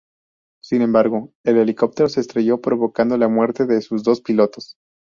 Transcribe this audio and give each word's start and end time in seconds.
Sin 0.63 0.81
embargo, 0.81 1.31
el 1.43 1.57
helicóptero 1.57 2.09
se 2.09 2.21
estrelló 2.21 2.59
provocando 2.59 3.19
la 3.19 3.27
muerte 3.27 3.67
de 3.67 3.81
sus 3.83 4.01
dos 4.03 4.19
pilotos. 4.21 4.75